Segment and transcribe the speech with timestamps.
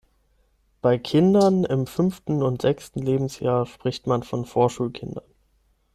[0.81, 5.23] Bei Kindern im fünften und sechsten Lebensjahr spricht man von Vorschulkindern.